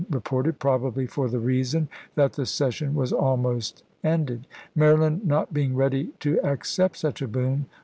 [0.09, 4.47] reported, probably for the reason that the session was almost ended.
[4.73, 7.67] Maryland not being ready to accept such a boon.